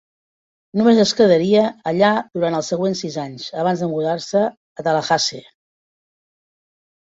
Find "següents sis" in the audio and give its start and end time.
2.75-3.19